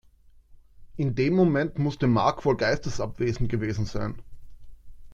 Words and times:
In 0.95 1.13
dem 1.13 1.35
Moment 1.35 1.77
musste 1.77 2.07
Mark 2.07 2.43
wohl 2.43 2.57
geistesabwesend 2.57 3.49
gewesen 3.49 3.85
sein. 3.85 4.19